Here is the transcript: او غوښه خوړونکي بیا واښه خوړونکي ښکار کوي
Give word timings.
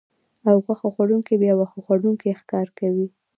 او 0.47 0.55
غوښه 0.65 0.87
خوړونکي 0.93 1.33
بیا 1.41 1.53
واښه 1.55 1.79
خوړونکي 1.85 2.29
ښکار 2.41 2.67
کوي 2.79 3.07